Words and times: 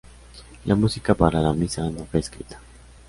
La 0.65 0.73
música 0.73 1.13
para 1.13 1.41
la 1.43 1.53
misa 1.53 1.87
no 1.91 2.05
fue 2.05 2.21
escrita. 2.21 2.59